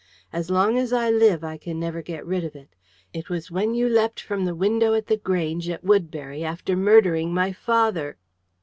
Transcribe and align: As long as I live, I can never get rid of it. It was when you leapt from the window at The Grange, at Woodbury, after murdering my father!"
As 0.33 0.49
long 0.49 0.79
as 0.79 0.91
I 0.91 1.11
live, 1.11 1.43
I 1.43 1.57
can 1.57 1.79
never 1.79 2.01
get 2.01 2.25
rid 2.25 2.43
of 2.43 2.55
it. 2.55 2.69
It 3.13 3.29
was 3.29 3.51
when 3.51 3.75
you 3.75 3.87
leapt 3.87 4.19
from 4.19 4.45
the 4.45 4.55
window 4.55 4.95
at 4.95 5.05
The 5.05 5.17
Grange, 5.17 5.69
at 5.69 5.83
Woodbury, 5.83 6.43
after 6.43 6.75
murdering 6.75 7.35
my 7.35 7.53
father!" 7.53 8.17